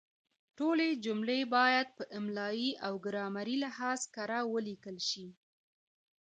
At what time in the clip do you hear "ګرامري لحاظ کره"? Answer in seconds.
3.05-4.39